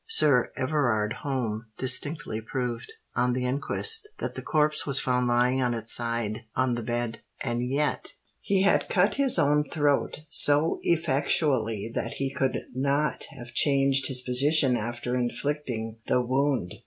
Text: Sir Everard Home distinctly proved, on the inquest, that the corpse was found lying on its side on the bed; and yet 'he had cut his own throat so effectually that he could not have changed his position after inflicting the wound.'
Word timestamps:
Sir 0.07 0.51
Everard 0.57 1.13
Home 1.21 1.67
distinctly 1.77 2.41
proved, 2.41 2.91
on 3.15 3.33
the 3.33 3.45
inquest, 3.45 4.09
that 4.17 4.33
the 4.33 4.41
corpse 4.41 4.83
was 4.83 4.99
found 4.99 5.27
lying 5.27 5.61
on 5.61 5.75
its 5.75 5.93
side 5.93 6.45
on 6.55 6.73
the 6.73 6.81
bed; 6.81 7.19
and 7.43 7.69
yet 7.69 8.13
'he 8.39 8.63
had 8.63 8.89
cut 8.89 9.13
his 9.13 9.37
own 9.37 9.63
throat 9.69 10.21
so 10.27 10.79
effectually 10.81 11.87
that 11.93 12.13
he 12.13 12.31
could 12.33 12.63
not 12.73 13.25
have 13.37 13.53
changed 13.53 14.07
his 14.07 14.21
position 14.21 14.75
after 14.75 15.13
inflicting 15.15 15.97
the 16.07 16.19
wound.' 16.19 16.73